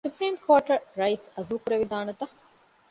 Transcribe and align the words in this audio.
ސުޕްރީމް 0.05 0.39
ކޯޓަށް 0.45 0.87
ރައީސް 0.99 1.27
އަޒުލް 1.35 1.61
ކުރެވިދާނެތަ؟ 1.63 2.25